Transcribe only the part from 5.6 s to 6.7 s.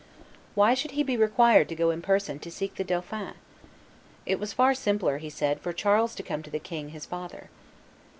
for Charles to come to the